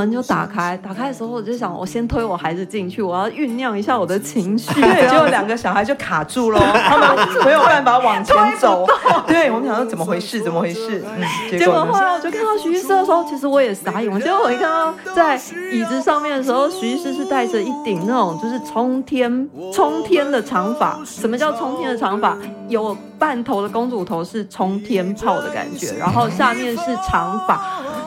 [0.00, 4.72] 门就打开，打开的时候我就想，我先推我孩子进去，我要酝酿一下我的情绪。
[4.80, 8.86] 对， 结果两个小孩就卡住了， 他们没有办法往前走。
[9.28, 10.40] 对，我们想说怎么回事？
[10.40, 11.04] 怎么回事？
[11.04, 14.20] 嗯，结果后来我就看到徐医师的时候，其实我也傻眼。
[14.20, 15.36] 结果我一看到在
[15.72, 20.98] 椅子上面的时候，徐医师是戴着一顶那种就是冲天冲天的长发。
[21.04, 22.36] 什么叫冲天的长发？
[22.68, 27.60] 有半头的公主头是冲天炮的感觉，然后下面是长发。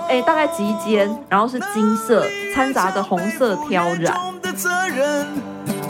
[0.10, 4.16] 哎，大概及肩，然后是金色，掺杂着红色挑染。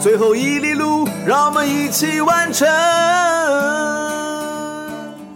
[0.00, 2.68] 最后一里路，让我们一起完成。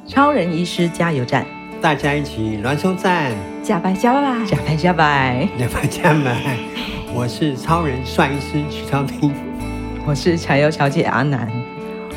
[0.06, 1.46] 超人医师加油站，
[1.80, 6.58] 大家一起燃烧站，加白加白，加白加白，加白加白。
[7.14, 9.32] 我是超人帅医师许超斌，
[10.06, 11.48] 我是柴油小姐阿南，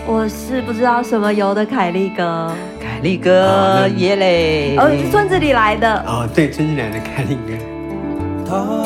[0.05, 2.51] 我是不知道什么油的凯利哥。
[2.81, 4.75] 凯利哥耶嘞！
[4.77, 7.53] 哦，是村子里来的哦，对，村子里来的凯利哥。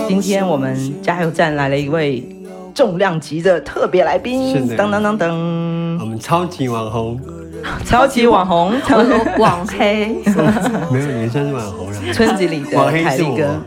[0.08, 2.28] 今天我们加油站来了一位
[2.74, 7.20] 重量级的特别来宾，是的，噔噔噔噔，我们超级网红，
[7.86, 8.74] 超级网红，
[9.38, 10.18] 网黑，
[10.92, 12.14] 没有也算是网红了。
[12.14, 13.62] 村子里的凯利哥，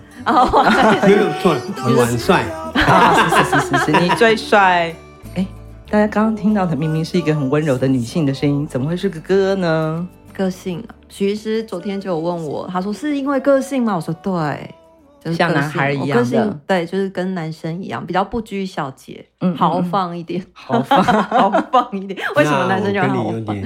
[1.07, 2.45] 没有错，我蛮帅。
[2.87, 4.95] 啊，是是是是是，你最帅。
[5.35, 5.47] 哎，
[5.91, 10.07] 大家刚刚听到的明明是一个很温柔的女性的声音，怎么会是个哥呢？
[10.33, 13.97] 个性啊，徐医师昨天就有问我，他说是因为个性吗？
[13.97, 14.75] 我说对，
[15.23, 22.19] 就是像男孩一样的，对，就是跟男生一样，比较不拘小节，嗯，豪放一点，豪放，豪放一点。
[22.37, 23.57] 为什么男生就豪放？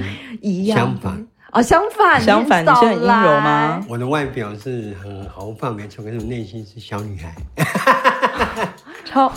[0.41, 3.85] 一样，相反啊，相反，相反，你是很阴柔吗？
[3.87, 7.35] 我的外表是很豪放，没错，可是我内心是小女孩。
[9.05, 9.29] 超，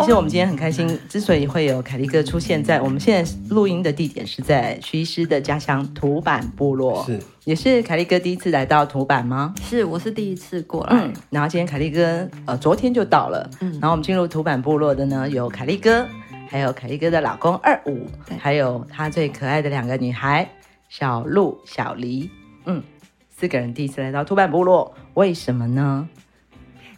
[0.00, 9.54] 其实我们今天很开心，之所以会有凯利哥出现在我们现在录音的地点，是在徐医师的家乡土坂部落，是，也是凯利哥第一次来到土坂吗？
[9.68, 10.96] 是，我是第一次过来。
[10.96, 16.06] 嗯，然后今天凯利哥呃昨天就到了，嗯，然后我们进入土坂部落的呢有凯利哥，
[16.48, 18.36] 还有凯利哥的老公二五，对。
[18.38, 20.48] 还有他最可爱的两个女孩
[20.88, 22.30] 小鹿、小黎，
[22.66, 22.82] 嗯，
[23.36, 26.08] 四个人第一次来到土坂部落，为什么呢？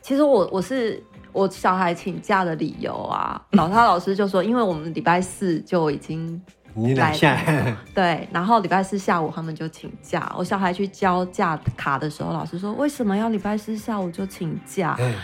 [0.04, 6.38] 其实我我是我小孩请假的理由啊， 老他老师就说，因为我们礼拜四就已经
[6.94, 7.40] 来下
[7.94, 14.94] 对，然后礼拜四下午他们就请假，我小孩去交假卡的时候，老师说为什么要礼拜四下午就请假？
[15.00, 15.14] 嗯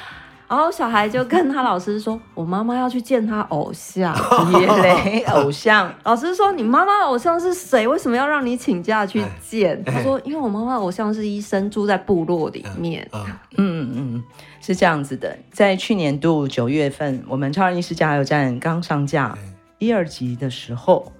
[0.50, 4.12] 然后小孩就跟他老师说：“我妈妈要去见他偶像，
[4.58, 7.86] 耶雷，偶像。”老师说：“你妈妈的偶像是谁？
[7.86, 13.24] 为什么要让你请假去见？”他说：“因为我妈妈的偶像是医生，住在部落里面。”嗯
[13.58, 14.24] 嗯嗯，
[14.60, 15.38] 是这样子的。
[15.52, 19.38] 在去年度九月份，我们超人医师加油站刚上架
[19.78, 21.12] 一二集的时候，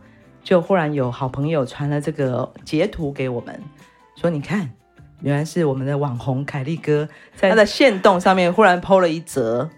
[0.43, 3.63] 就忽然有好朋友传了这个截图给我们，
[4.17, 4.73] 说：“你看。”
[5.23, 9.69] 原来是我们的网红凯利哥，在他的线动上面忽然 po 了一则，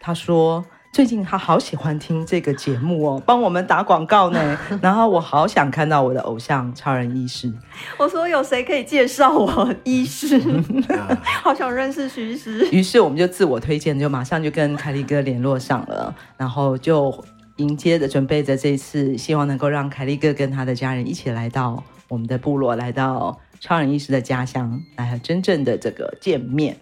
[0.00, 4.58] 他说最近他好喜欢听这个节目哦，帮我们打广告呢。
[4.80, 7.52] 然后我好想看到我的偶像超人医师。
[7.98, 10.40] 我说有谁可以介绍我医师？
[11.42, 12.68] 好想认识徐医师。
[12.70, 17.12] 于是我们就自我推荐，就马上就跟凯利哥联络上了，然后就
[17.56, 23.36] 迎接着准备着这次，希望能够让凯利哥跟他的家人一起来到我们的部落，来到。
[23.60, 26.76] 超人医师的家乡，来真正的这个见面，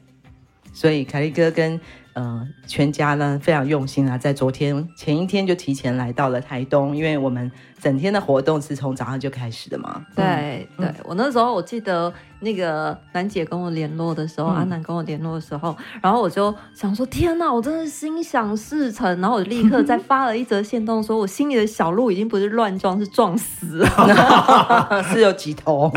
[0.72, 1.80] 所以凯利哥跟
[2.14, 7.50] 呃全家呢非常用心啊，在昨天前一天就提前来到了台东，因为我们
[7.80, 10.04] 整天的活动是从早上就开始的嘛。
[10.14, 12.12] 对、嗯、对，我那时候我记得。
[12.42, 19.20] 那个楠姐跟我联络的时候，嗯、阿南跟我联络的时候，然后我就想说：天哪，我真的心想事成。
[19.20, 25.91] 然后我就立刻再发了一则线动，说我心里的小鹿已经不是乱撞，是撞死了， 是有几头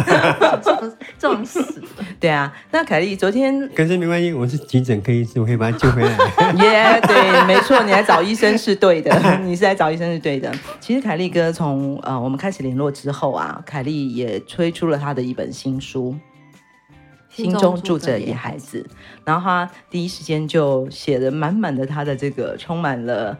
[0.62, 1.82] 撞撞死。
[2.20, 6.10] 对啊，那凯莉昨天，可是没关系，我是急诊科医师，我可以把他救回来。
[6.12, 10.52] 耶， yeah, 对，没错，你来找医生是对的，你是来找医生是对的。
[10.80, 16.16] 其实凯莉哥从呃我们开始联络之后啊，凯莉也推出了他的一本新书。
[17.36, 18.88] 心中住着野孩子，
[19.26, 23.38] 然后他第一时间就写了满满的他的这个充满了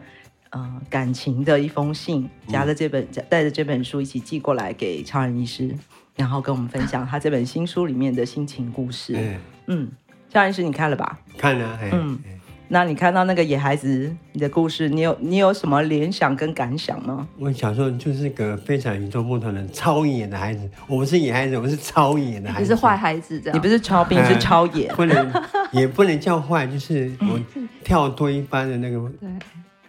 [0.50, 5.74] 呃感情的一封信，夹着这本带着这本书一起寄过来给超人医师，
[6.14, 9.14] 然后跟我们分享他这本新书里面的心情故事。
[9.16, 9.88] 嗯，嗯，
[10.30, 11.18] 超人医师你看了吧？
[11.38, 12.18] 看了，嗯。
[12.68, 17.26] 那你看到那个野孩子你的故事，你有你有什么联想跟感想吗？
[17.38, 22.62] 我小时候就是个非常与众不同的超野的孩子，我不是野孩子，我是超野的孩子。
[22.62, 23.56] 你是坏孩子这样？
[23.56, 25.32] 你不是超兵，是超野，不能
[25.70, 27.40] 也不能叫坏，就是我
[27.84, 29.10] 跳脱一般的那个，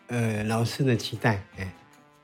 [0.07, 1.67] 呃，老师的期待，哎，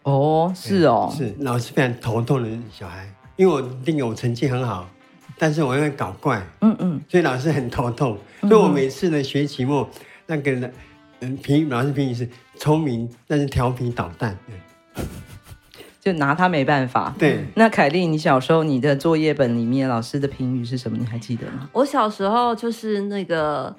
[0.04, 4.88] 哦，是哦，是老师非常头痛的小孩，因为我那个我成绩很好。
[5.36, 8.18] 但是我又会搞怪，嗯嗯，所以老师很头痛。
[8.42, 9.90] 所以我每次的学期末
[10.28, 10.74] 那个人，
[11.22, 12.28] 嗯，评老师评语是
[12.58, 14.38] 聪明，但是调皮捣蛋。
[16.00, 17.16] 就拿他没办法。
[17.18, 20.98] 对，那凯莉，你小时候你的作业本里面老师的评语是什么？
[20.98, 21.70] 你还记得吗？
[21.72, 23.74] 我小时候就是那个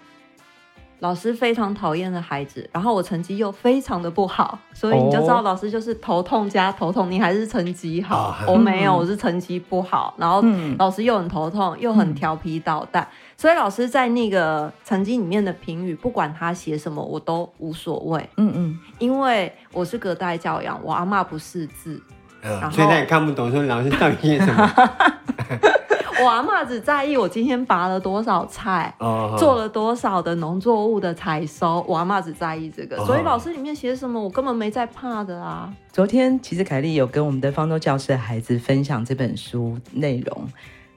[1.04, 7.10] 老师非常讨厌的孩子，然后我成绩又非常的不好，所以你就知道老师就是头痛加头痛。
[7.10, 10.14] 你还是成绩好，哦、我没有，我是成绩不好。
[10.16, 10.42] 然后
[10.78, 13.06] 老师又很头痛，又很调皮捣蛋，
[13.36, 18.26] 所以老师在那个成绩里面的评语，不管他写什么，我都无所谓。
[18.38, 22.00] 嗯嗯，因为我是隔代教养，我阿妈不识字。
[22.40, 24.66] 嗯、所以他也看不懂，说老师到底写什么。
[26.22, 31.84] 我阿妈只在意我今天拔了多少菜，哦、做了多少的农作物的采收。
[31.88, 35.72] 我阿妈只在意这个，哦、所以老师里面写什么，我根本没在怕的啊。
[35.92, 40.48] 昨天其实凯丽有跟我们的方舟教室的孩子分享这本书内容，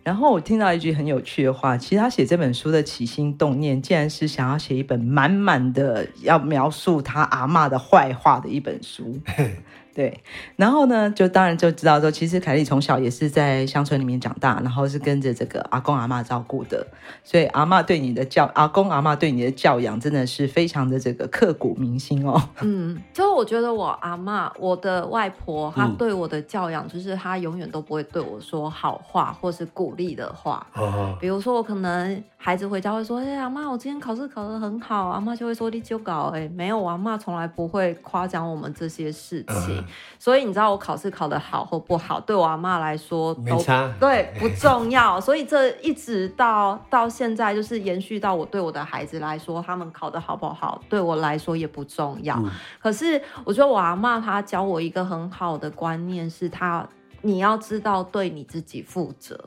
[0.03, 9.17] 然后我听到一句很有趣的话，其实他写这本书的起心动念，竟然是想要写一本满满的要描述他阿妈的坏话的一本书。
[9.97, 10.21] 对，
[10.55, 16.85] 然后呢，就当然就知道说，其实凯丽从小也是在乡村里面长大，然后是跟着这个阿公阿嬷照顾的，
[17.23, 22.39] 所以阿嬷对你的教，阿公阿嬷对你的教养，真的是非常的这个刻骨铭心哦。
[22.61, 30.67] 嗯，就我觉得我阿嬷，我的外婆，她对我的教养，就是她永远都不会对我说好话或是鼓励的话。
[30.75, 31.17] 哦。
[31.19, 39.83] 比如说，我可能孩子回家会说：“哎，阿妈，我今天考试考得很好。”阿嬷就会说：“你就搞哎，没有，阿妈从来不会夸奖我们这些事情。”
[40.19, 45.19] 所以你知道我考试考得好或不好，对我阿妈来说都没差，对不重要。
[45.19, 52.35] 所以这一直到到现在，就是延续到我对我的孩子来说，他们考得好不好，对我来说也不重要。
[52.37, 52.49] 嗯、
[52.81, 56.87] 可是我觉得我阿妈她教我一个很好的观念，是她
[57.21, 59.39] 你要知道对你自己负责。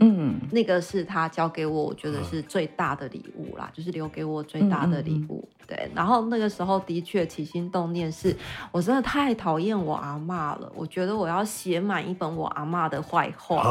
[0.00, 5.46] 嗯，那个是他教给我，我觉得是最大的礼物啦，就是留给我最大的礼物。
[5.66, 8.34] 对，然后那个时候的确起心动念是，
[8.72, 13.62] 我真的太讨厌我阿妈了，我觉得我要写满一本我阿妈的坏话，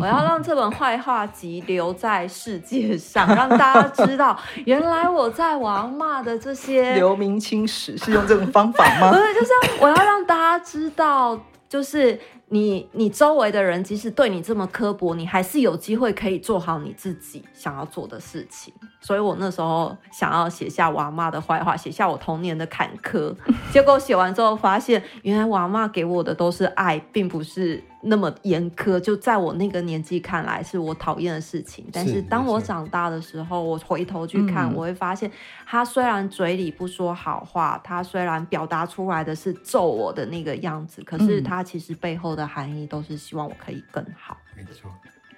[0.00, 9.08] 我要让这本坏话集留在世界上，让大家知道，原来我在我阿妈的这些留名青史是用这种方法吗？
[9.14, 9.50] 不是，就是
[9.80, 12.20] 我要让大家知道，就是。
[12.50, 18.72] 你你周围的人即使对你这么刻薄，你还是有机会可以做好你自己想要做的事情。
[19.00, 23.34] 所以我那时候想要写下我阿嬷的坏话，写下我童年的坎坷。
[23.70, 28.98] 结果写完之后发现，原来我阿嬷给我的都是爱，并不是那么严苛。
[28.98, 31.86] 就在我那个年纪看来，是我讨厌的事情。
[31.92, 35.30] 但是当我长大的时候，我回头去看，我会发现，
[35.64, 44.36] 他虽然嘴里不说好话，他虽然表达出来的是揍我的那个样子，可是他其实背后的含义都是希望我可以更好。
[44.56, 44.90] 没错，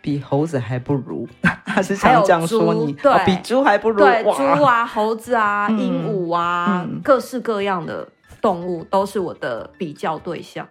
[0.03, 1.27] 比猴子还不如，
[1.65, 3.99] 他是想这样说你，对，哦、比猪还不如。
[3.99, 8.07] 对，猪啊，猴子啊，鹦鹉啊，嗯、各式各样的
[8.41, 10.69] 动物都是我的比较对象。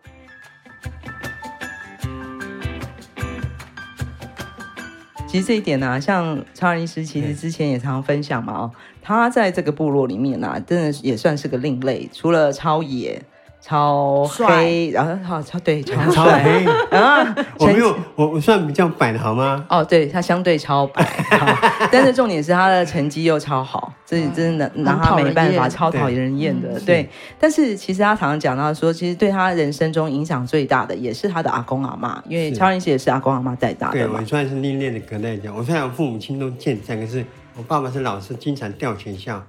[5.27, 8.71] 其实这一点呢、啊，像超人医师其实之前也常常分享嘛，哦，
[9.01, 13.21] 他在这个部落里面呢、啊，真的也算是个另类，除了超野。
[13.69, 17.23] 超黑，然后好超对超超黑啊！
[17.59, 19.63] 我没有，我我算比较白的好吗？
[19.69, 21.07] 哦，对，他相对超白，
[21.91, 26.79] 但是重点是他的成绩又超好，这真的拿他没办法，超讨厌人厌的。
[26.79, 33.93] 对，但是其实他常常讲到说，其实对他人生中影响最大的也是他的阿公阿妈，因为超人也是阿公阿妈带大的。
[33.93, 37.23] 对，我算是历练的隔代教，我虽然我父母亲都健在，可是
[37.55, 39.39] 我爸爸是老师，经常调学校。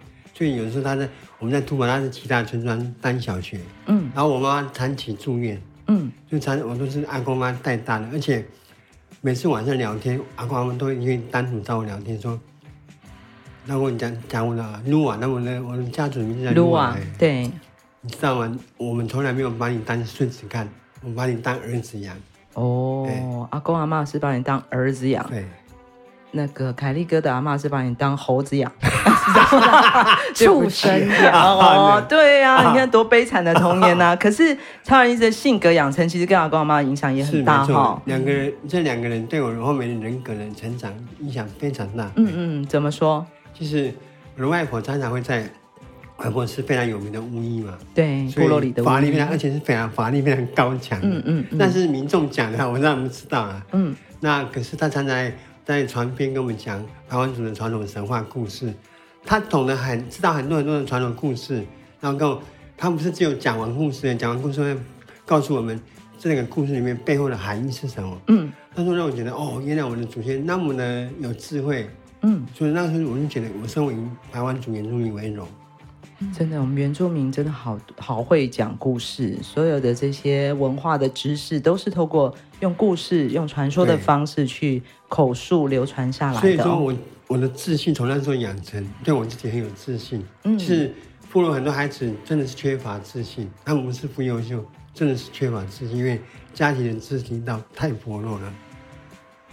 [0.40, 1.06] 所以有的时候他在
[1.38, 8.42] 我们在土堡，他是其他村庄当小学，嗯，然后我妈妈长期住院，嗯，就长我都是阿公妈带大的，而且
[9.20, 12.40] 每次晚上聊天，阿公阿妈都会单独找我聊天，说，
[13.66, 17.42] 那我讲讲我的卢瓦，那我的我的家族名字叫卢瓦，对，
[18.00, 18.58] 你知道吗？
[18.78, 20.66] 我们从来没有把你当孙子看，
[21.02, 22.16] 我把你当儿子养。
[22.54, 25.44] 哦，阿公阿妈是把你当儿子养，对。
[26.32, 28.70] 那个凯利哥的阿嬷是把你当猴子养，
[30.34, 34.16] 畜生养哦，对呀、啊，啊、你看多悲惨的童年呐、啊！
[34.20, 38.00] 可是超人医师的性格养成，其实跟阿公阿妈影响也很大哈。
[38.04, 42.10] 两个人，这两个人对我后面的人格的成长影响非常大。
[42.16, 43.26] 嗯嗯，怎么说？
[43.52, 43.92] 就是
[44.36, 45.44] 我的外婆常常会在，
[46.18, 50.98] 外婆是非常有名的巫医嘛，对，部落里的法力非常，而且是非常法力非常高强。
[51.02, 53.60] 嗯嗯，嗯但是民众讲的，我让他们知道啊。
[53.72, 55.32] 嗯，那可是他常常。
[55.70, 58.74] 在船边跟我们讲台湾族的传统神话故事，
[59.24, 61.64] 他懂得很，知道很多很多的传统故事，
[62.00, 62.38] 然后跟
[62.76, 64.76] 他不是只有讲完故事，讲完故事会
[65.24, 65.80] 告诉我们
[66.18, 68.20] 这个故事里面背后的含义是什么。
[68.26, 71.88] 嗯，那时候让我觉得哦，原来我的祖先那么的有智慧，
[72.22, 73.94] 嗯，所以那时候我就觉得我身为
[74.32, 75.46] 台湾族原住民为荣。
[76.36, 86.40] 真的，我们原住民真的好好会讲故事，所有的这些文化的知识都是透过用故事、用传说的方式去口述流传下来的。
[86.40, 86.94] 所以说我
[87.26, 90.24] 我的自信从那时候养成，对我自己很有自信。
[90.44, 90.94] 嗯，是
[91.30, 94.64] 部落很多孩子真的是缺乏自信，他们不是不优秀，
[94.94, 96.18] 真的是缺乏自信，因为
[96.54, 98.50] 家庭的支持到太薄弱了。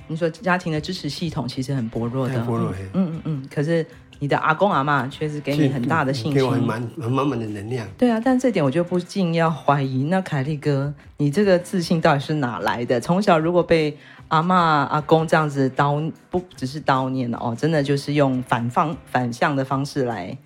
[0.08, 2.72] 你说家庭的支持系统其实很薄弱的，薄弱。
[2.94, 3.86] 嗯嗯嗯，可是。
[4.20, 7.88] 你的阿公阿妈确实给你很大的信心，给我很满很满满的能量。
[8.00, 13.00] 对啊，但这点我就不禁要怀疑，那凯利哥，你这个自信到底是哪来的？
[13.00, 13.96] 从小如果被
[14.30, 20.38] 阿妈阿公这样子叨，不只是叨念哦，真的就是用反方反向的方式来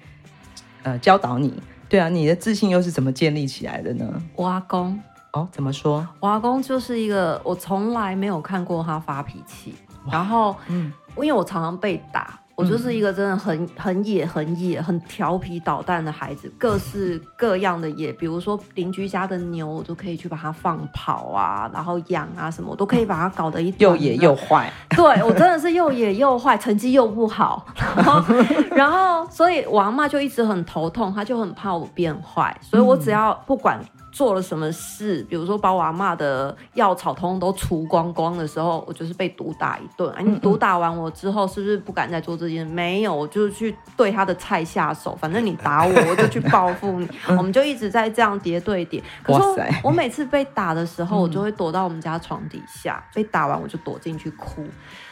[0.83, 1.61] 呃教导你。
[1.89, 4.05] 对啊，你的自信又是怎么建立起来的呢？
[4.35, 4.99] 我阿公
[5.33, 6.07] 哦，怎么说？
[6.19, 9.75] 我阿公就是一个我从来没有看过他发脾气，
[10.09, 12.40] 然后嗯，因为我常常被打。
[12.61, 24.71] 我就是一个真的很很野、很野、很调皮捣蛋的孩子，各式各样的野，比如说邻居家的牛，我都可以去把它放跑啊，然后养啊什么，我都可以把它搞得一又野又坏。
[24.89, 27.65] 对，我真的是又野又坏，成绩又不好，
[27.95, 28.35] 然后，
[28.71, 33.79] 然后所以我阿嬷就一直很头痛，她就很怕我变坏，所以我只要不管。
[34.11, 40.11] 做了什么事，比如说把我阿嬷的药草通通都除光光的时候，我就是被毒打一顿。
[40.13, 42.73] 哎，你毒打完我之后，是不是不敢再做这件事？
[42.73, 45.15] 没有，我就是去对他的菜下手。
[45.15, 47.09] 反正你打我，我就去报复你。
[47.37, 49.01] 我们就一直在这样叠对叠。
[49.23, 49.41] 可是
[49.83, 53.03] 我每次被打的时候，我就会躲到我们家床底下。
[53.13, 54.65] 被打完我就躲进去哭。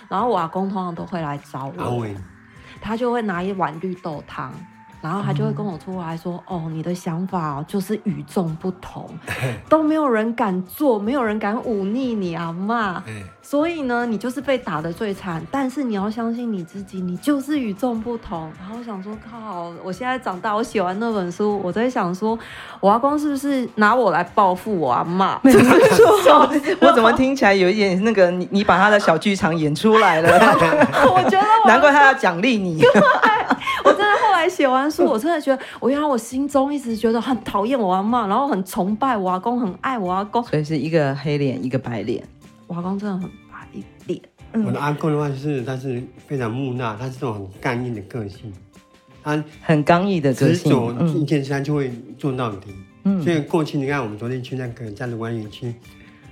[0.09, 2.05] 然后我阿公通常都会来找我，
[2.81, 4.53] 他就会拿一碗绿豆汤。
[5.01, 9.09] 然后他就会跟我出来说：“嗯、哦，你的想法就是与众不同，
[9.69, 13.03] 都没有人敢做，没有人敢忤逆你阿妈。
[13.41, 15.41] 所以呢，你就是被打的最惨。
[15.49, 22.37] 但是你要相信你自己，你就是与众不同。”然后我想说：“靠，我现在长大，我写完那本书，我在想说，
[22.79, 25.37] 我阿公是不是拿我来报复我阿嬷？
[25.43, 26.49] 没错，
[26.81, 30.29] 我 怎么听起来有一点那个你你把他的小剧场演出来了？
[31.09, 32.81] 我觉得我难怪他要奖励你。
[34.49, 42.23] 写完书。”我真的觉得，我原来我心中一直觉得很讨厌我阿妈，然后很崇拜我阿公，很爱我阿公，所以是一个黑脸，一个白脸。
[42.67, 43.67] 我阿公真的很白
[44.07, 44.19] 脸。
[44.65, 48.51] 我的阿公的话就是，他是非常木讷，他是这种很刚硬的个性，
[49.23, 52.73] 他很刚毅的个性，执着一件事他就会做到底。
[53.03, 55.73] 嗯，所以过去你看，我们昨天去那个家族管理区，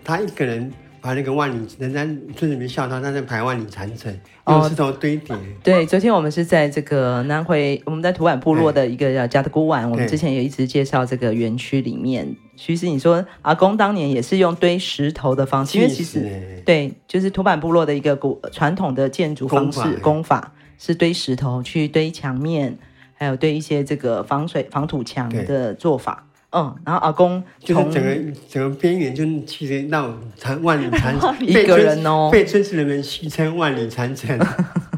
[0.03, 0.71] 他一个人。
[1.07, 4.13] 把那个万里，人家村里面笑他，他在排万里长城，
[4.45, 5.33] 用石头堆叠。
[5.63, 12.35] 对，昨天我们是在这个南回，我们在土坂部落的一个叫加德古玩，我们之前也一直介绍这个园区里面。
[12.57, 22.77] 其实你说阿公当年也是用堆石头的方式，因为其实对，就是土坂部落的一个古传统的建筑方式工法是堆石头去堆墙面，
[23.13, 26.26] 还有堆一些这个防水防土墙的做法。
[26.51, 28.15] 嗯，然后阿公就是整个
[28.49, 34.39] 整个边缘，就其实到长万里长城， 一个人哦，被村子人们戏称万里长城，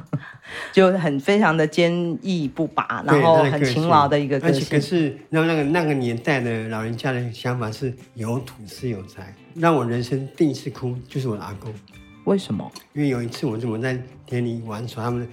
[0.71, 4.63] 就很非常的坚毅不拔，然后很勤劳的一个个性。
[4.69, 11.73] 可是，那那个那个年代的老人家的想法是有土是有财，让我人生第一次哭就是我的阿公。
[12.25, 12.71] 为什么？
[12.93, 15.27] 因为有一次我怎么在田里玩耍，他们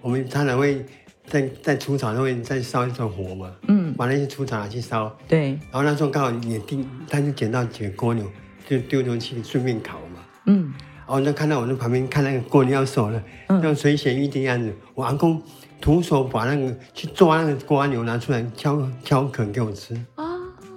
[0.00, 0.84] 我们常常会。
[1.30, 8.26] 在在除草上面再烧一种火嘛，嗯，把那些除草拿去烧，对，然后那时候刚好也定，他就捡到几个蜗牛，
[8.68, 10.72] 就丢进去顺便烤嘛，嗯，
[11.06, 15.40] 然后就看到我在旁边看那个蜗牛要熟了，嗯，像垂涎欲滴的样子，我阿公
[15.80, 19.94] 徒手把那个去抓那个蜗牛拿出来敲敲壳给我吃。
[20.16, 20.24] 啊，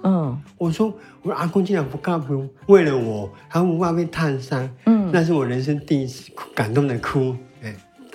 [0.04, 7.36] 嗯，我说我阿公竟然不干不为了我，还不怕被烫伤，嗯，那是我人生第一次感动的哭。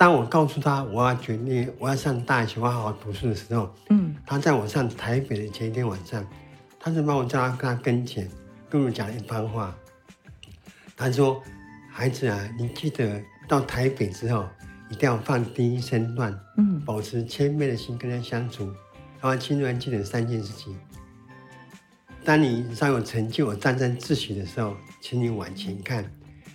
[0.00, 6.26] 当我告诉他我要决定我要上大学，我要好好读书的时候，嗯，他在我上台北的前一天晚上，
[6.78, 8.26] 他就把我叫到他跟前，
[8.70, 9.76] 跟我讲了一番话。
[10.96, 11.42] 他说
[11.92, 14.48] ：“孩子啊，你记得到台北之后，
[14.88, 18.64] 一定要放低身段，嗯，保持谦卑的心跟他相处。
[19.20, 20.74] 然后，千万记得三件事情：
[22.24, 26.10] 当你稍有成就、沾沾自喜的时候，请你往前看，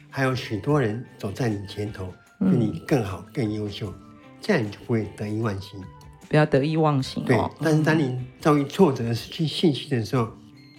[0.10, 3.94] 还有许多人走在你前头。”比你更好、更优秀，
[4.42, 5.80] 这样你就不会得意忘形。
[6.28, 7.26] 不要得意忘形哦。
[7.28, 10.28] 对，但是当你遭遇挫折、失去信心的时候，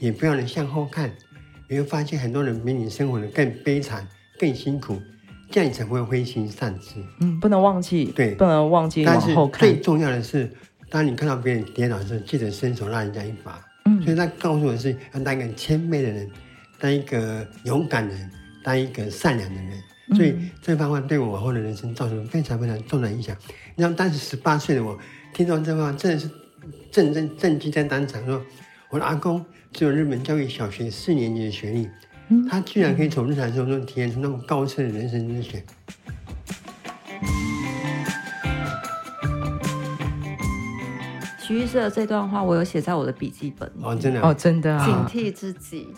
[0.01, 1.11] 也不要能向后看，
[1.69, 4.07] 你会发现很多人比你生活的更悲惨、
[4.39, 5.01] 更辛苦，
[5.51, 6.97] 这样你才不会灰心丧志。
[7.21, 9.61] 嗯，不能忘记，对，不能忘记往后看。
[9.61, 10.51] 但是最重要的是，
[10.91, 13.65] 当你看到别人跌倒的时候，记得伸手拉人家一把。
[13.85, 16.29] 嗯，所以他告诉我的是，要当一个谦卑的人，
[16.81, 18.31] 当一个勇敢的人，
[18.65, 19.73] 当一个善良的人。
[20.15, 23.37] 所以这番话对我往后的人生造成非常非常重的影响。
[23.75, 24.97] 你知道当时十八岁的我，
[25.35, 26.31] 听到这话，真的是
[26.93, 28.41] 震震震惊在当场，说
[28.91, 31.89] 我的阿公只有日本教育小学四年级的学历，
[32.49, 35.65] 他居然可以从日常生活中体验出那种高深的人生哲学。
[41.41, 45.89] 徐医师的这段话，我有写在我的笔记本哦，真的哦，真的，啊警惕自己。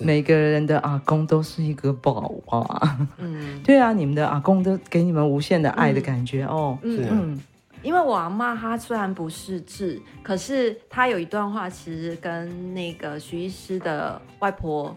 [0.00, 3.08] 每个人的阿公都是一个宝啊！
[3.18, 6.78] 嗯， 对啊，你们的阿公都给你们无限的爱的感觉、嗯、哦。
[6.82, 7.40] 嗯嗯，
[7.82, 14.96] 因为我阿妈她虽然不识字，可是她有一段话，其实跟那个徐医师的外婆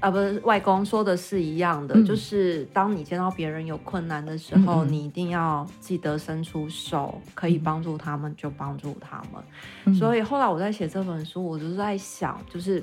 [0.00, 9.42] 啊，不是外公说的是一样的，嗯、就是当你见到别人有困难的时候，嗯、你一定要记得伸出手，可以帮助他们就帮助他们。
[9.84, 12.82] 嗯、所以后来我在写这本书，我就是在想，就是。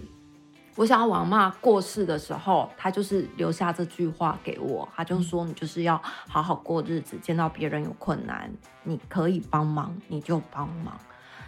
[0.75, 8.51] 我想要我妈过世的时候，她就是留下这句话给我，她就说：“你就是要好好过日子，见到别人有困难，
[8.83, 10.99] 你可以帮忙你就帮忙。”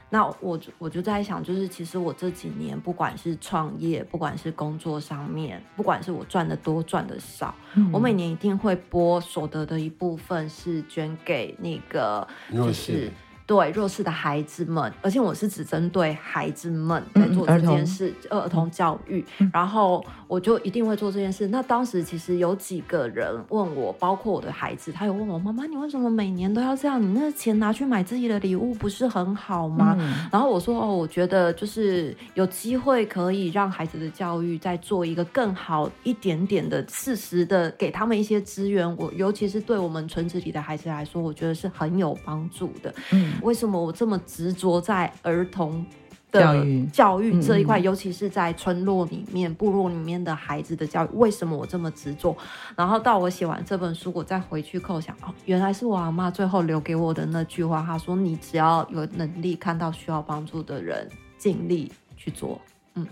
[0.10, 13.12] 那我我就在想，就是其实我这几年不管是创业，不管是工作上面，不管是我赚的多赚的少，嗯、我每年一定会拨所得的一部分是捐给那个就是。
[13.48, 21.48] 对弱势的孩子们，而且我是只针对孩子们在做这件事，嗯、儿童教育，嗯、然后我就一定会做这件事。
[21.48, 27.02] 那当时其实有几个人问我，包括我的孩子，他有问我妈妈，你为什么每年都要这样？
[27.02, 29.96] 你那钱拿去买自己的礼物不是很好吗？
[29.98, 38.86] 嗯、然后我说哦，我觉得就是有机会可以让孩子的教育再做一个更好一点点的，适时的给他们一些资源。
[38.98, 42.94] 我尤其是对我们村子里的孩子来说，我觉得是很有帮助的。
[43.14, 43.36] 嗯。
[43.42, 45.86] 为什么我这么执着在儿童
[46.32, 51.10] 的教育教育这一块，尤其是在村落里面、部落里面的孩子的教育？
[51.14, 52.36] 为什么我这么执着？
[52.76, 57.82] 然后到我写完这本书，我再回去扣想，哦，原来是我阿妈最后留给我的那句话。
[57.82, 62.60] 她说：“你只要有能力看到需要帮助的人，尽力去做。”
[62.96, 63.08] 嗯，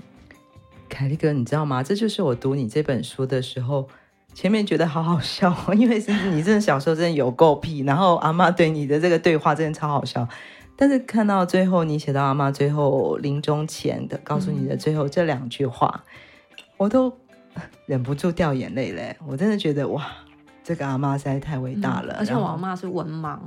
[0.90, 1.82] 凯利哥，你知道吗？
[1.82, 3.88] 这就是我读你这本书的时候。
[4.36, 10.28] 前面觉得好好笑， 因为是你真的小时候真的有够屁，然后阿妈对你的这个对话真的超好笑。
[10.76, 16.04] 但是看到最后，你写到阿妈最后临终前的告诉你的最后这两句话，
[16.52, 17.18] 嗯、我都
[17.86, 19.16] 忍不住掉眼泪嘞。
[19.26, 20.06] 我真的觉得哇，
[20.62, 22.16] 这个阿妈实在太伟大了。
[22.16, 23.40] 嗯、而且我阿妈是文盲，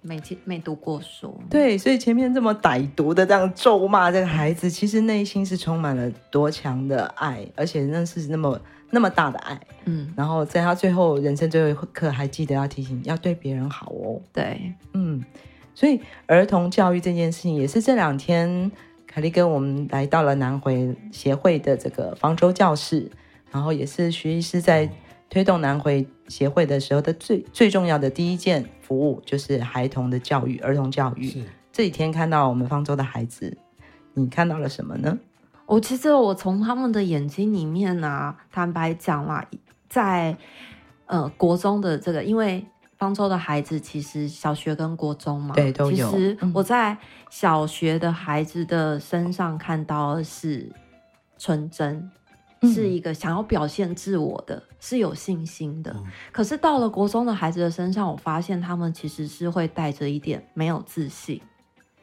[0.00, 1.36] 没没读过书。
[1.50, 8.56] 对，所以前面这么歹毒的这样咒骂这个孩子，其实内心是充满了多强的爱，而且那是那么。
[8.94, 14.22] 那么大的爱，嗯，然后在他最后人生最后一刻，还记得要提醒要对别人好哦。
[14.32, 15.22] 对，嗯，
[15.74, 18.70] 所以儿童教育这件事情，也是这两天
[19.06, 23.10] 凯利跟我们来到了南回协会的这个方舟教室，
[23.50, 24.88] 然后也是徐医师在
[25.28, 31.26] 推动南回协会的时候的最最重要的第一件服务，就是孩童的教育，儿童教育。
[31.28, 33.56] 是这几天看到我们方舟的孩子，
[34.14, 35.18] 你看到了什么呢？
[35.66, 39.46] 我其实我从他们的眼睛里面啊，坦白讲啦，
[39.88, 40.36] 在
[41.06, 42.64] 呃国中的这个，因为
[42.98, 46.10] 方舟的孩子其实小学跟国中嘛，对都有。
[46.10, 46.96] 其实我在
[47.30, 50.70] 小学的孩子的身上看到的是
[51.38, 52.10] 纯真，
[52.60, 55.90] 嗯、是一个想要表现自我的，是有信心的。
[55.96, 61.40] 嗯、可是到了国中的孩子的身上，我发现他们其实是会带着一点没有自信。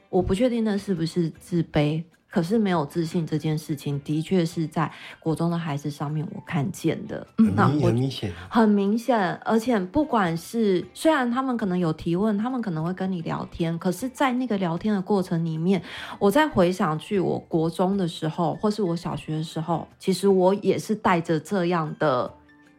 [0.10, 2.04] 我不确定那是不是自卑。
[2.32, 4.89] 可是没有自信这件事情，的确是在
[5.20, 9.34] 国中的孩子上面我看见的，嗯，那很明显，很明显。
[9.44, 15.84] 而且不管是虽然他们可能有提问，他们可能会跟你聊天，可是，在那个聊天的过程里面，
[16.20, 22.32] 我在回想去我国中的时候，或是我小学的时候，其实我也是带着这样的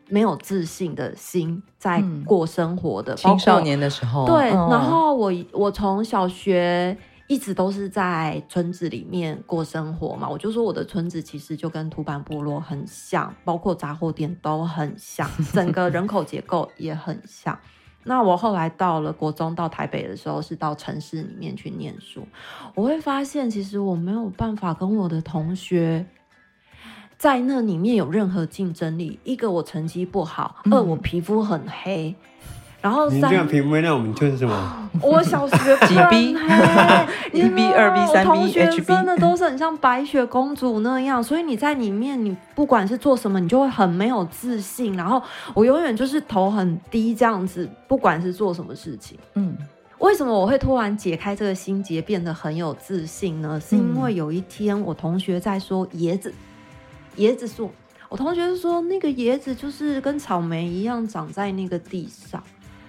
[0.08, 4.24] 没有自信的心在过生活的，嗯、青少年的时候。
[4.24, 6.96] 对，哦、然后我我从小学。
[7.32, 17.58] 一直都是在村子里面过生活嘛，我就说我的村子其实就跟土坂部落很像，包括杂货店都很像，整个人口结构也很像。
[18.04, 22.28] 那我后来到了国中，到台北的时候是到城市里面去念书，
[22.74, 26.04] 我会发现其实我没有办法跟我的同学
[27.16, 29.18] 在那里面有任何竞争力。
[29.24, 32.14] 一个我成绩不好，嗯、二我皮肤很黑。
[32.82, 34.90] 然后三，你这样评分，那我们就是什么？
[35.00, 36.36] 我小学 几 B？
[37.32, 44.96] 一 B、二 B、三 B、同学真的都是很像白雪公主那样，所以你在里面，你不管是做什么，你就会很没有自信。
[44.96, 45.22] 然后
[45.54, 49.16] 我永远就是头很低这样子，不管是做什么事情。
[49.34, 49.56] 嗯，
[49.98, 53.60] 为什么我会突然解开这个心结，变得很有自信呢？
[53.60, 56.34] 是因为有一天我同学在说椰子，
[57.16, 57.70] 椰子树。
[58.08, 62.42] 我同学说那个椰子就是跟草莓一样长在那个地上。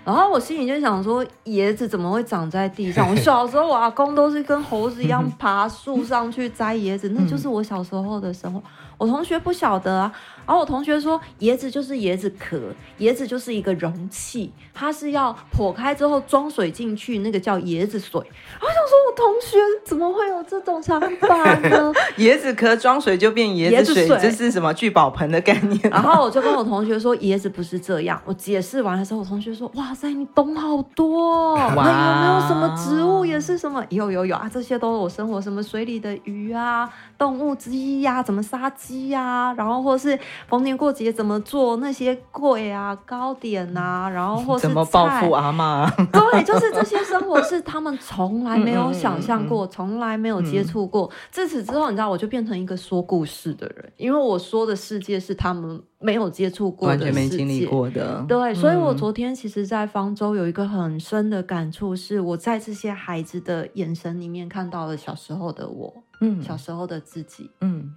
[0.06, 3.10] 然后我心里就想说，椰子怎么会长在地上？
[3.10, 8.62] 我 小时候，我阿公都是跟猴子一样 爬树上去摘椰子，那就是我小时候的生活。
[8.98, 10.12] 我同学不晓得啊，
[10.46, 12.60] 然后我同学说，椰子就是椰子壳，
[13.00, 18.20] 椰子就是一个容器，它是要剖开之后装水进去，那个叫椰子水。
[18.20, 21.94] 我想说，我同学怎么会有这种想法呢？
[22.18, 25.80] 椰子壳装水就变椰子水，这是什么聚宝盆的概念？
[25.90, 28.22] 然后我就跟我同学说，椰子不是这样。
[28.26, 31.56] 我解释完的时候，我同学说，哇塞，你懂好多。
[31.56, 33.84] 哦，那有没有什么植物也是什么？
[33.90, 40.18] 有有有啊，这些都是我生活什么水里的鱼啊，动物之一呀，怎么杀鸡呀，然后或是
[40.48, 45.90] 逢年过节怎么做那些粿啊、糕点啊，然后或是怎么报复阿妈？
[46.12, 51.10] 对，就是这些生活是他们从来没有想象过，从来没有接触过。
[51.32, 58.24] 自此之后，你知道，我就变成一个说故事的人，因为我说的世界是他们没有接触过的，完全没经历过的。
[58.28, 67.94] 对，所以我昨天其实，在方舟有一个很深的感触，是我在这些孩子的眼神里面看到了小时候的我，嗯，小时候的自己，嗯。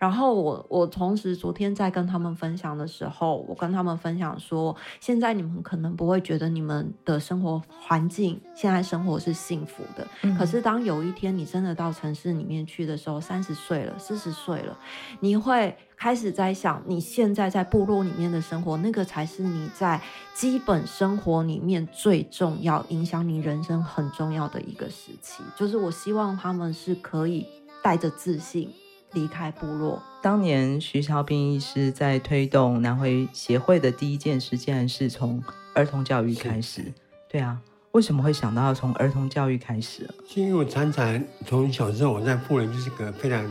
[0.00, 14.74] 然后我我同时昨天在跟他们分享的时候，我跟他们分享说，现在你们可能不会觉得你们的生活环境现在生活是幸福的，嗯、可是当有一天你真的到城市里面去的时候，三十岁了，四十岁了，
[15.20, 20.00] 你会开始在想，你现在在部落里面的生活，那个才是你在
[20.34, 25.42] 基本生活里面最重要、影响你人生很重要的一个时期。
[25.54, 27.46] 就是我希望他们是可以
[27.82, 28.70] 带着自信。
[29.12, 30.02] 离开部落。
[30.22, 35.42] 当年徐小兵医师在推动南回协会的第一件事，竟然是从
[35.74, 36.82] 儿童教育开始。
[37.28, 37.58] 对啊，
[37.92, 40.08] 为什么会想到要从儿童教育开始？
[40.28, 43.44] 是因为我常常从小时候我在部落就是个非常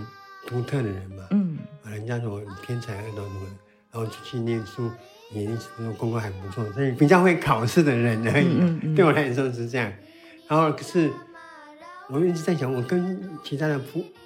[0.48, 1.24] 独特的人嘛。
[1.32, 3.48] 嗯，人家说天才儿童什么，
[3.92, 4.92] 然后出去念书，
[5.34, 8.46] 也一直都功课还不错，所以比较会考试的人而已。
[8.46, 9.92] 嗯嗯嗯，对我来说是这样。
[10.48, 11.12] 然后可是。
[12.12, 13.80] 我一直在想，我跟其他的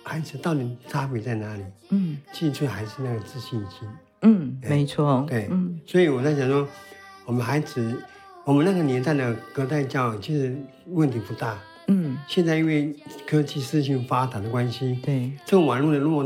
[0.03, 1.63] 孩子到底差别在哪里？
[1.89, 3.87] 嗯，记住还是那个自信心。
[4.21, 5.25] 嗯，欸、没错。
[5.27, 6.65] 对，嗯，所以我在想说，
[7.25, 8.01] 我们孩子，
[8.45, 10.55] 我们那个年代的隔代教育其实
[10.87, 11.59] 问题不大。
[11.87, 12.95] 嗯，现在因为
[13.27, 16.23] 科技资讯发达的关系，对，这种网络的落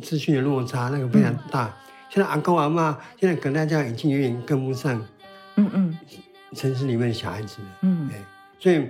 [0.00, 1.66] 资讯的落差那个非常大。
[1.66, 1.72] 嗯、
[2.10, 5.04] 现在阿公阿妈，现在隔代教育已经有点跟不上。
[5.56, 5.98] 嗯嗯，
[6.54, 7.56] 城市里面的小孩子。
[7.80, 8.20] 嗯，对，
[8.60, 8.88] 所以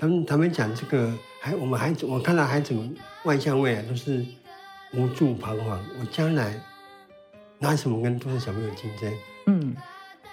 [0.00, 1.12] 他们他们讲这个。
[1.42, 4.22] 还我们孩子，我看到孩子们外向未来都是
[4.92, 5.82] 无助彷徨。
[5.98, 6.54] 我将来
[7.58, 9.10] 拿什么跟都市小朋友竞争？
[9.46, 9.74] 嗯，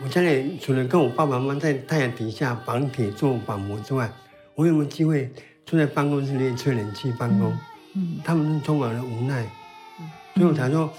[0.04, 4.12] 我将来除了跟我爸爸妈妈在太阳底下绑铁做板模之外，
[4.54, 5.32] 我有没有机会
[5.66, 7.54] 坐在办公室里面吹冷气办公？
[7.94, 9.50] 嗯，嗯他们充满了无奈。
[10.02, 10.92] 嗯，所以我才说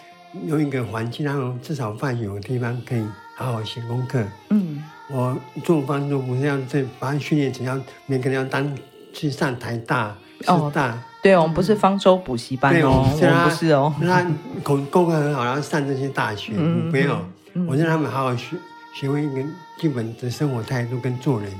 [0.46, 4.24] 有一个环境，然后至少放学有个地方可以好好写功课。
[4.48, 8.73] 嗯，我做方舟不是要在把训练成要每个人要当。
[9.11, 13.92] 去上台大、师大，哦、对哦，不是方舟补习班哦，我们不是哦。
[14.01, 14.25] 那
[14.62, 17.18] 功功课很好，然后上这些大学，嗯、没有，
[17.55, 18.55] 嗯、我让他们好好学，
[18.94, 19.42] 学会一个
[19.81, 21.51] 基本的生活态度跟做人，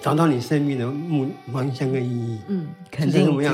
[0.00, 2.38] 找到你生命的目方向跟意义。
[2.46, 3.52] 嗯，肯定我们要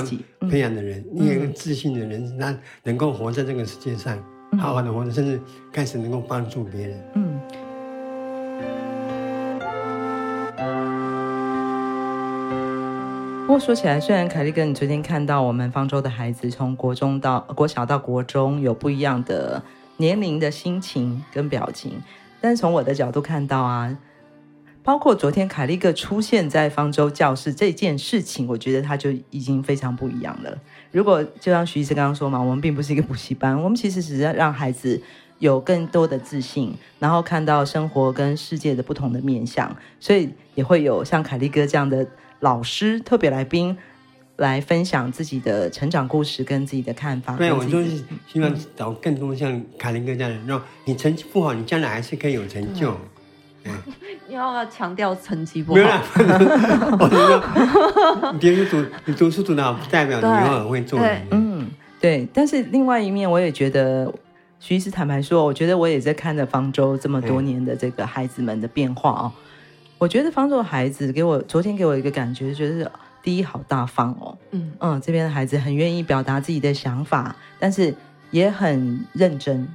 [0.50, 4.18] 培养的人，你有、嗯、一个自信的人，那能够活在这个世界上，
[4.58, 5.40] 好好的活着，甚至
[5.72, 7.00] 开始能够帮助别人。
[7.14, 7.40] 嗯。
[13.50, 19.60] 不过说起来，虽然凯利哥，你昨天看到我们方舟的孩子从国中到国小到国中有不一样的
[19.96, 22.00] 年龄的心情跟表情，
[22.40, 23.98] 但是从我的角度看到啊，
[24.84, 30.56] 包括昨天凯利哥出现在方舟教室这件事情，我觉得他就已经非常不一样了。
[30.92, 35.02] 如果就像徐医师刚刚说嘛，我们并不是一个补习班，我们其实只是让孩子
[35.40, 42.06] 有更多的自信，然后看到生活跟世界的不同的面向，所以也会有像凯利哥这样的。
[42.40, 43.76] 老师特别来宾
[44.36, 47.36] 来分享自己的成长故事跟自己的看法。
[47.36, 52.96] 对，我就是希望找更多像凯林哥这样的人，让你成绩不好，你将来还是可以有成就。
[53.62, 53.70] 对，
[54.26, 55.76] 你要不要强调成绩不好？
[55.76, 56.02] 没有啦，
[56.98, 61.20] 我说，你读书你读书读得好，不代表你以后很会做人。
[61.30, 61.66] 嗯，
[62.00, 62.26] 对。
[62.32, 64.10] 但是另外一面，我也觉得
[64.58, 69.32] 徐医师坦白说，我觉得我也在看着方舟这么多年的这个孩子们的变化哦。
[70.00, 72.90] 我觉得方舟的孩子给我昨天给我一个感觉，就是
[73.22, 77.94] 第一好大方哦，嗯嗯，这边的孩子很愿意表达自己的想法，但是
[78.30, 79.68] 也很认真。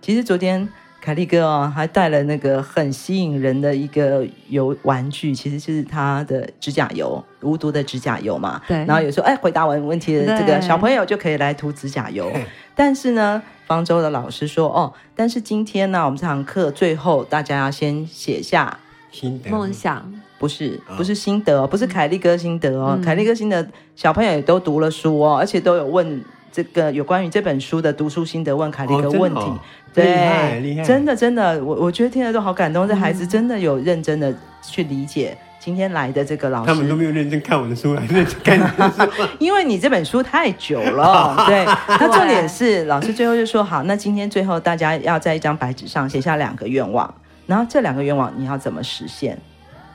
[0.00, 0.68] 其实昨天
[1.00, 8.60] 凯利哥哦，还带了那个很吸引人的一个油玩具，其实是他的指甲油，无毒的指甲油嘛。
[8.66, 8.78] 对。
[8.84, 12.28] 然后有时候哎，回答完问题的这个小朋友就可以来涂指甲油，
[12.74, 13.40] 但是呢。
[13.64, 18.76] 方舟的老师说哦，但是今天呢，我们这堂课最后大家要先写下
[19.12, 19.50] 心得。
[19.50, 20.04] 梦想，
[20.38, 26.20] 不是不是心得哦，不是凯利哥心得哦，凯利哥心得小朋友也都读了书哦，而且都有问
[26.50, 29.58] 这个有关于这本书的读书心得，问凯利哥问题，哦、
[29.94, 35.38] 对，厉害厉害，真的真的，我我觉得听了都好感动，这孩子真的有认真的去理解。
[35.64, 39.12] 今天来的这个老师，他们都没有认真看我的书，还认真看你的书。
[39.38, 41.64] 因为你这本书太久了， 对。
[41.86, 47.14] 他重点是老师最后就说好，那今天最后大家要在一张白纸上写下两个愿望，
[47.46, 49.38] 然后这两个愿望你要怎么实现？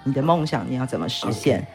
[0.03, 1.65] 你的梦想你要怎么实现？Okay.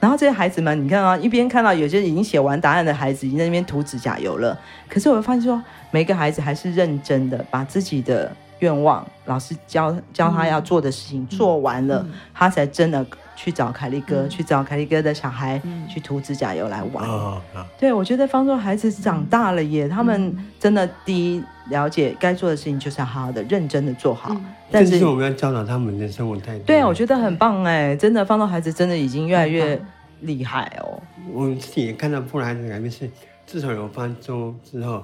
[0.00, 13.04] 然后这些孩子们，你看啊，一边看到有些已经写完答案的孩子已经在那边涂指甲油了，可是我会发现说，每个孩子还是认真的把自己的愿望，老师教教他要做的事情、嗯、做完了，嗯、他才真的。
[13.42, 17.04] 去找凯利哥，嗯、去找凯利哥的小孩，嗯、去涂指甲油来玩。
[17.08, 24.28] 哦哦、对，我觉得方舟孩子长大了耶，嗯、他们真的第一了解该做的事情就是要好好的、认真的做好。
[24.32, 26.64] 嗯、但是，是我们要教导他们的生活态度。
[26.64, 29.80] 对，我觉得很棒哎，真的，方舟孩子真的已经越来越
[30.20, 31.02] 厉害哦。
[31.32, 33.10] 我自己也看到布莱孩子的改变是，
[33.44, 35.02] 自从有方舟之后，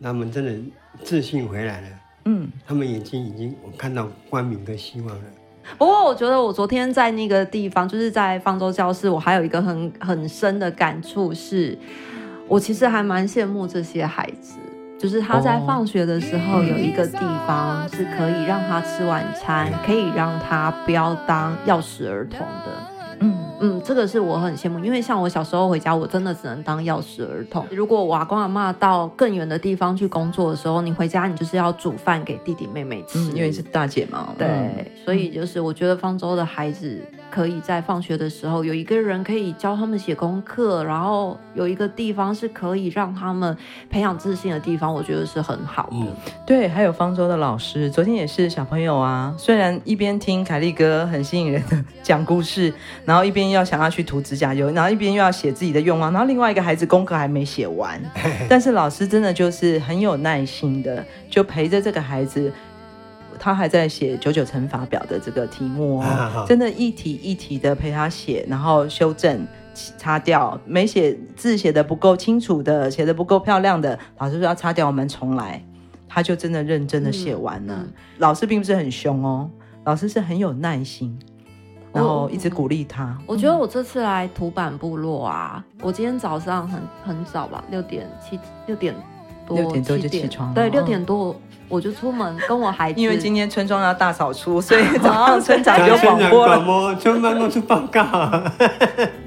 [0.00, 0.52] 他们真的
[1.02, 1.88] 自信回来了。
[2.26, 5.24] 嗯，他们眼睛已经我看到光明跟希望了。
[5.78, 11.76] 不过，我觉得我昨天在那个地方，就是在方舟教室，我还有一个很很深的感触是，
[12.48, 14.58] 我其实还蛮羡慕这些孩子，
[14.98, 23.16] 就是他在放学的时候有一个地方是可以让他吃晚餐，可以让他不要当钥匙儿童的。
[23.20, 23.38] 嗯，
[23.84, 27.66] 这个是我很羡慕，因为像我小时候回家，我真的只能当钥匙儿童。
[27.70, 34.34] 如果我阿公阿妈到更远的地方去工作的时候，你回家你就是要煮饭给弟弟妹妹吃，嗯，因为是大姐嘛。
[34.38, 37.00] 对，嗯，所以就是我觉得方舟的孩子。
[37.32, 43.56] 可以在放学的时候有一个人可以教他们写功课，然后有一个地方是可以让他们
[43.88, 45.92] 培养自信的地方，我觉得是很好的。
[45.92, 46.08] 嗯、
[46.46, 52.70] 对，还有方舟的老师，昨天也是小朋友啊，虽然一边听凯利哥很吸引人的讲故事，
[53.06, 58.00] 然后一边要想要去涂指甲油，然后一边又要写自己的愿望，然后另外一个孩子功课还没写完，
[58.48, 62.52] 但是老师真的就是很有耐心的，就陪着这个孩子。
[63.38, 75.60] 他还在写九九乘法表的这个题目哦，真的，一题一题的陪他写，然后修正、擦掉，没写字写的不够清楚的，写的不够漂亮的，老师说要擦掉，我们重来。
[76.08, 77.74] 他就真的认真的写完了。
[77.80, 79.50] 嗯、老师并不是很凶哦，
[79.84, 81.18] 老师是很有耐心，
[81.92, 83.16] 然后一直鼓励他。
[83.26, 88.94] 我觉得我这次来土板部落啊，我今天早上很很早吧，六点七六点
[89.46, 91.30] 多，六点多就起床，对，六点多。
[91.30, 91.36] 哦
[91.68, 96.94] 我就出门跟我孩子，因为今天村庄要大扫除，所以早上村长就广播了。
[97.00, 98.02] 村办公室报告。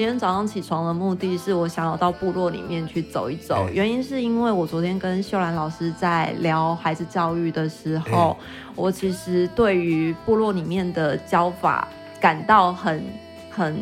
[0.00, 8.34] 今天早上起床的目的是我想要到部落里面去走一走，原因是因为我昨天跟秀兰老师在聊孩子教育的时候，
[8.74, 11.86] 我其实对于部落里面的教法
[12.18, 13.04] 感到很
[13.50, 13.76] 很。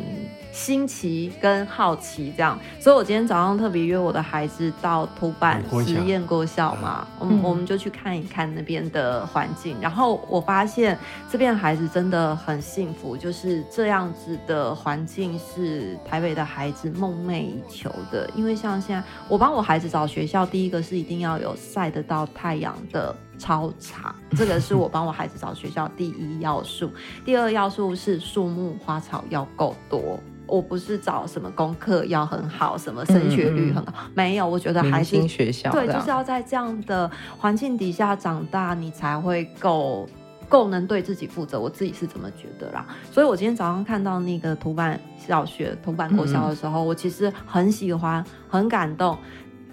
[0.59, 10.99] 新奇跟好奇这样，所以我今天早上特别约我的孩子到土坂实验国校嘛，我们我们就去看一看那边的环境，然后我发现
[11.31, 26.91] 这边的孩子真的很幸福，就是这样子的环境是台北的孩子梦寐以求的，因为像现在我帮我孩子找学校，第一个是一定要有晒得到太阳的操场，这个是我帮我孩子找学校第一要素，
[27.25, 30.19] 第二要素是树木花草要够多。
[30.49, 34.49] 我不是找什么功课要很好，什么升学率很好，嗯嗯没有。
[34.49, 40.09] 我觉得还是学校对，就是要在这样的环境底下长大，你才会够
[40.49, 41.61] 够能对自己负责。
[41.61, 42.87] 我自己是这么觉得啦。
[43.13, 49.17] 所以我今天早上看到那个土坂小学、土坂国小的时候，我其实很喜欢，很感动。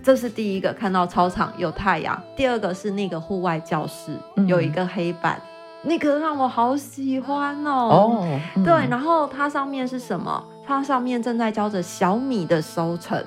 [0.04, 4.12] 这是第一个看到操场有太阳，第二个是那个户外教室
[4.46, 5.42] 有一个黑板，
[5.84, 7.72] 嗯、那个让我好喜欢哦。
[7.72, 10.46] 哦，嗯、对，然后它上面是什么？
[10.67, 13.17] 它上面正在教着小米的收成，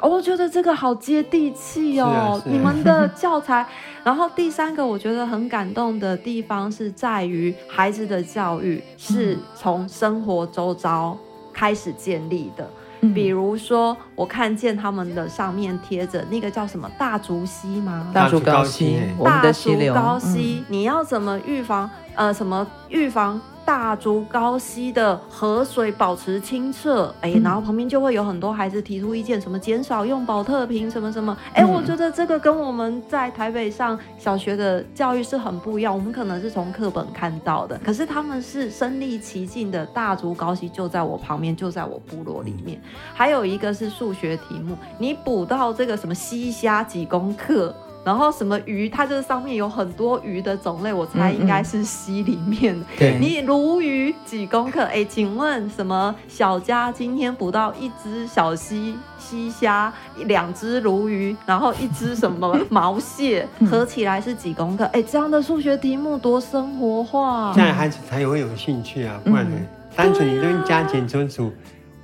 [0.00, 2.06] 哦，我觉得这个好接地气哦。
[2.06, 3.64] 啊啊、你们的教材，
[4.02, 11.16] 然后第三个我觉得很感动的地方是在于孩子的教育是从生活周遭
[11.52, 12.68] 开始建立的。
[13.04, 18.08] 嗯、比如说，我看见他们的上面贴着那个叫什么大竹溪吗？
[18.14, 21.90] 大竹高溪，大竹高溪，嗯、你要怎么预防？
[22.14, 23.40] 呃，什么预防？
[23.72, 35.94] 大竹高溪的河水保持清澈，哎，然后旁边就会有很多孩子提出意见，什么减少用保特瓶，什么什么，哎，我觉得这个跟我们在台北上小学的教育是很不一样。
[35.94, 39.86] 我们可能是从课本看到的，可是他们是身历其境的。
[39.86, 42.78] 大竹高溪就在我旁边，就在我部落里面。
[43.14, 47.74] 还有一个是数学题目，你补到这个什么溪虾几公克？
[48.04, 52.84] 然后什么鱼，它这个上面有很多鱼的种类，我猜应该是溪里面的。
[52.98, 54.82] 对、嗯嗯，你鲈鱼几公克？
[54.84, 59.92] 哎，请问什么小佳今天捕到一只小溪溪虾，
[60.26, 64.84] 两只鲈鱼，然后一只什么毛蟹， 合起来是几公克？
[64.86, 69.56] 哎，这样的数学题目多生活化，这样孩子才会有兴趣啊，不然呢，
[69.94, 71.52] 单纯你就加减乘除。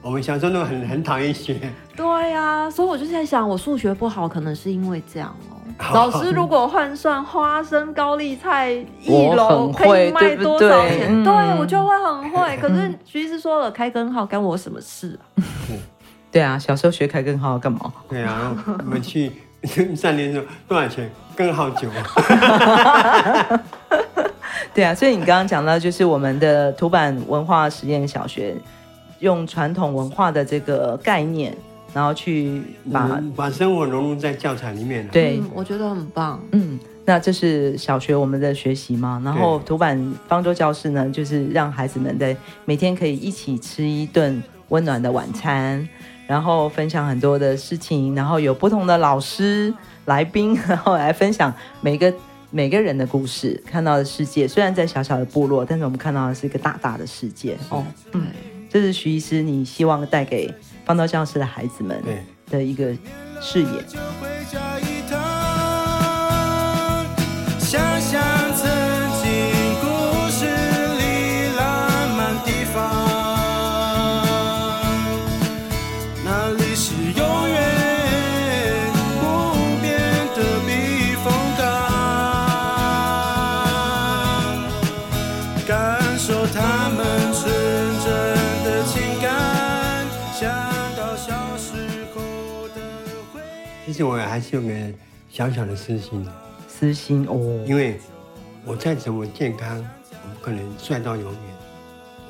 [0.01, 1.59] 我们小时候都很很讨厌学，
[1.97, 5.58] 对呀、啊，所以我就在想，我数学不好，可能是因为这样哦。
[5.93, 12.57] 老师如果换算花生高丽菜一楼可以卖多少钱，对，对我就会很会。
[12.59, 15.43] 可是徐医师说了，开根号干我什么事啊？
[16.31, 17.93] 对啊，小时候学开根号干嘛？
[18.09, 19.33] 对啊，我们去
[19.97, 21.11] 三年的时候多少钱？
[21.35, 21.89] 根号九。
[24.75, 28.55] 对啊，所以你刚刚讲到，就是我们的土版文化实验小学。
[29.21, 31.53] 用传统文化的这个概念，
[31.99, 35.05] 然后去把把生活融入在教材里面。
[35.09, 36.41] 对、嗯，我觉得很棒。
[36.53, 39.21] 嗯，那这是小学我们的学习嘛？
[39.25, 45.89] 然后土版方舟教室呢，就是让孩子们在每天可以一起吃一顿温暖的晚餐，
[46.29, 52.15] 然后分享很多的事情，然后有不同的老师来宾， 然后来分享每个
[52.53, 54.47] 每个人的故事，看到的世界。
[54.47, 57.59] 虽然在小小的部落，但是我们看到的是一个大大的世界。
[57.71, 58.29] 哦，嗯。
[58.71, 60.55] 这是徐医师，你希望带给
[60.89, 62.03] 方舟教室的孩子们
[62.51, 62.97] 的一个
[63.43, 64.78] 视野。
[93.99, 94.69] 实我还是有个
[95.29, 96.25] 小小的私心，
[96.69, 97.99] 私心哦，因为
[98.65, 99.77] 我再怎么健康，
[100.13, 101.41] 我不可能帅到永远，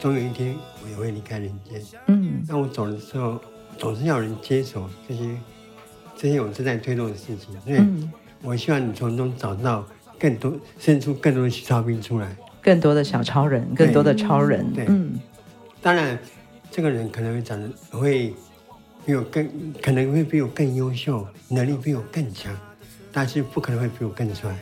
[0.00, 1.82] 总有一天我也会离开人间。
[2.06, 3.38] 嗯，那我走的时候，
[3.76, 5.36] 总是要人接手这些
[6.16, 8.08] 这些我正在推动的事情，所以
[8.40, 9.86] 我希望你从中找到
[10.18, 14.72] 更多，生出更多的小超兵出来，更多的小超人，更多的超人。
[14.72, 15.20] 对，嗯，
[15.82, 16.18] 当然
[16.70, 18.34] 这个人可能会长得会。
[19.08, 22.54] 比我更可能会比我更优秀，能力比我更强，
[23.10, 24.54] 但是不可能会比我更帅。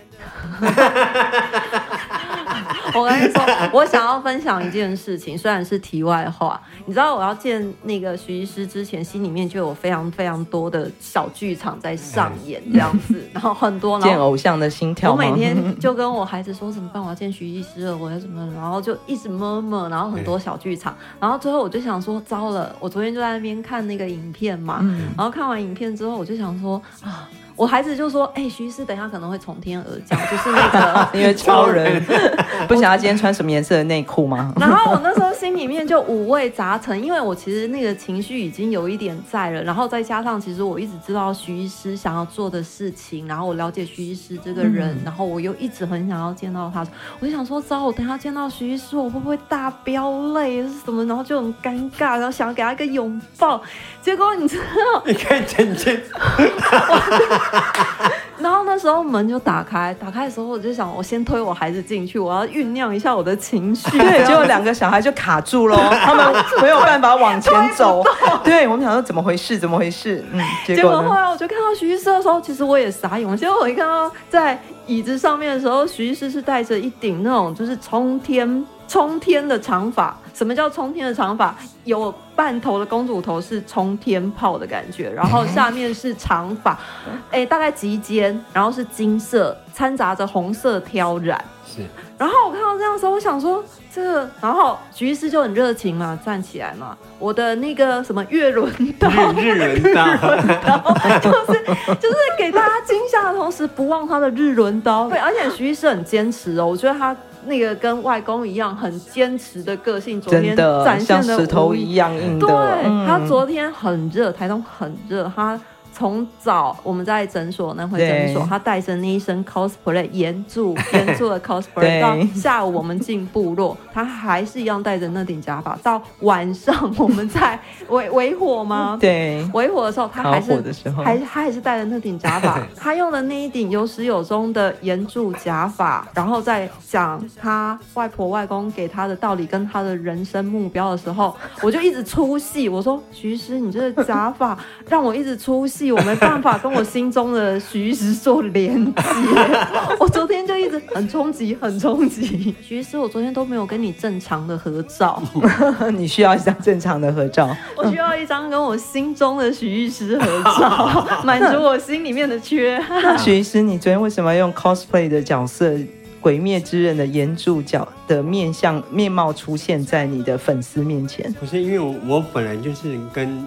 [2.94, 3.42] 我跟你说，
[3.72, 6.60] 我想要分享一件事情，虽然是题外话。
[6.84, 15.12] 你知道，我要见那个徐医师之前，心里面就有非常非常多的小剧场在上演，这样子， 然后很多见偶像的心跳。
[15.12, 17.02] 我每天就跟我孩子说怎么办？
[17.02, 18.46] 我要见徐医师了，我要怎么？
[18.54, 24.78] 然后就一直 murmur，然后很多小剧场，然后最后我就想说，糟了，我昨天就在那边看那个影片嘛，
[25.16, 27.28] 然后看完影片之后，我就想说啊。
[27.56, 32.04] 我孩子就说：“哎、欸，徐医师，等一下可能会从天而降，就是那个 因为超人
[32.68, 46.86] 不想要今天穿什么颜色的内裤吗？”然后我那时候心里面就五味杂陈，因为我其实那个情绪已经有一点在了，然后再加上其实我一直知道徐医师想要做的事情，然后我了解徐医师这个人，嗯、然后我又一直很想要见到他，
[47.20, 53.62] 我就想说：“糟，我等一下见到徐医师，我会不会大飙泪是什么？”然后就很尴尬，然后想要给他一个拥抱，
[54.02, 55.98] 结果你知道，你可以整件。
[58.38, 63.90] 然后那时候门就打开，打开的时候我就想，我先推我孩子进去，我要酝酿一下我的情绪。
[63.98, 68.04] 对，结果两个小孩就卡住了， 他们没有办法往前走。
[68.44, 69.58] 对，我们想说怎么回事？
[69.58, 70.24] 怎么回事？
[70.32, 73.36] 嗯，结果后来我就看到徐医师的时候，其实我也傻眼。
[73.36, 78.64] 结果我一看到在椅子上面的时候，徐医师是戴着一顶那种就是冲天。
[78.88, 81.54] 冲天的长发，什么叫冲天的长发？
[81.84, 86.78] 有半头的公主头是冲天炮的感觉，然后下面是长发，
[87.30, 91.42] 哎，大概及肩，然后是金色，掺杂着红色挑染。
[91.66, 91.82] 是。
[92.18, 100.06] 然后我看到这样的时候，我想说这个，然后徐医师就很热情嘛，站起来嘛，我的那个什么月轮刀，日轮刀，
[100.64, 101.64] 然后就是
[102.00, 105.08] 就是给大家惊吓的同时，不忘他的日轮刀。
[105.10, 107.14] 对，而且徐医师很坚持哦，我觉得他。
[107.46, 112.46] 那个跟外公一样很坚持的个性，昨天展现的像石头一样硬的。
[112.46, 115.58] 对，他昨天很热，台东很热，他
[115.96, 125.74] 从早我们在诊所那回诊所，他带着那一身 cosplay 严柱严柱的 cosplay 到下午我们进部落，他还是一样戴着那顶假发。
[125.82, 128.98] 到晚上我们在围围火吗？
[129.00, 130.62] 对，围火的时候他还是
[131.02, 132.60] 还他还是戴着那顶假发。
[132.76, 142.68] 他用的那一顶有始有终的严柱假发，然后再讲他外婆外公给他的道理跟他的人生目标的时候，我就一直出戏。
[142.68, 144.58] 我说徐师，你这个假发
[144.90, 145.85] 让我一直出戏。
[145.92, 149.02] 我没办法跟我心中的徐医师做连接，
[149.98, 152.54] 我昨天就一直很冲击，很冲击。
[152.62, 155.22] 徐医师，我昨天都没有跟你正常的合照，
[155.96, 163.18] 你需要一张正常的合照，我需要一张跟我心中的徐医师合照， 满足我心里面的缺憾。
[163.18, 165.70] 徐医师，你昨天为什么要用 cosplay 的角色
[166.20, 171.32] 《鬼灭之刃》的炎柱角的面相面貌出现在你的粉丝面前？
[171.34, 173.44] 不是因为我我本来就是跟。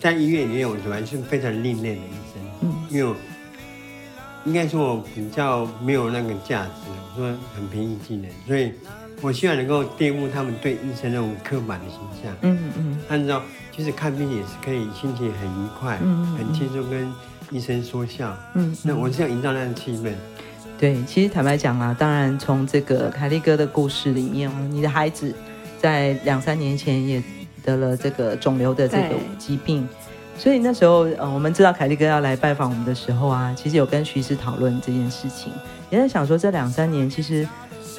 [0.00, 3.16] 在医院里面，我主要是非常另类的医生，嗯，因为我
[4.44, 8.72] 应该说我比较没有那个价值，我说很平易近人，所以
[9.20, 13.42] 我希望能够颠覆他们对医生那种刻板的形象，嗯嗯嗯，按照
[13.74, 17.12] 其实看病也是可以心情很愉快，嗯，嗯，很轻松跟
[17.50, 20.12] 医生说笑，嗯，那我是要营造那样的气氛。
[20.78, 25.34] 对，其实坦白讲啊，当然从这个凯利哥的故事里面，你的孩子
[25.78, 27.22] 在两三年前也。
[27.64, 29.88] 得了这个肿瘤的这个疾病，
[30.36, 35.52] 所以那时候，呃，我们知道凯利哥要来拜访我们的时候啊，其实有跟徐医师讨论这件事情，
[35.90, 37.48] 也在想说，这两三年其实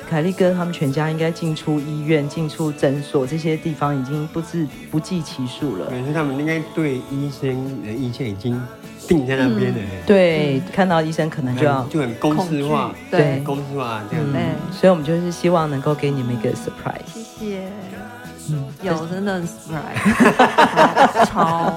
[0.07, 5.87] 凯利哥他们全家应该进出医院、进出诊所这些地方已经不计不计其数了。
[5.87, 8.61] 可是他们应该对医生的意见已经
[9.07, 9.77] 定在那边了。
[9.79, 14.31] 嗯、对，看到医生可能就要就很公式化，对，公式化这样子。
[14.35, 17.23] 嗯、所以我们就是希望能够给你们一个 surprise。
[17.39, 18.04] 谢谢。
[18.49, 21.73] 嗯，有真的很 surprise， 超。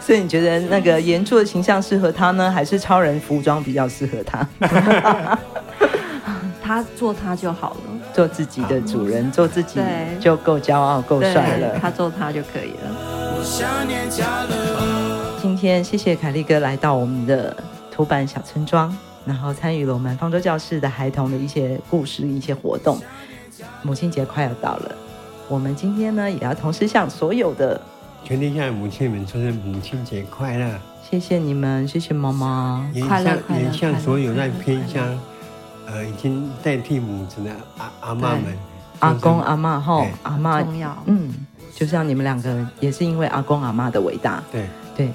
[0.00, 4.48] 所以你觉得那个原著的形象适合他呢，还是超人服装比较适合他？
[6.62, 7.80] 他做他就好了，
[8.14, 9.80] 做自己的主人，做自己
[10.20, 11.78] 就够骄傲、够帅了。
[11.78, 12.90] 他做他就可以了。
[15.40, 17.56] 今天谢谢凯利哥来到我们的
[17.90, 18.94] 土板小村庄，
[19.24, 22.98] 然后参与了我们方舟教室的孩童的一些故事、一些活动。
[23.82, 24.96] 母亲节快要到了。
[25.48, 27.80] 我们今天呢，也要同时向所有的
[28.22, 30.78] 全天下的母亲们说声母亲节快乐！
[31.10, 33.64] 谢谢你们，谢谢妈妈，快乐快乐！
[33.64, 35.18] 也向所有在偏乡，
[35.86, 38.44] 呃，已经代替母子的阿阿妈们、
[38.98, 41.32] 阿公阿妈后阿妈重要，嗯，
[41.74, 45.10] 就像你们两个，也是因为阿公阿妈的伟大，对对，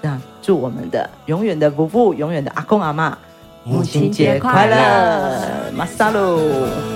[0.00, 3.18] 那祝我们的永远的夫妇，永远的阿公阿妈，
[3.64, 6.95] 母亲节快乐，马萨鲁。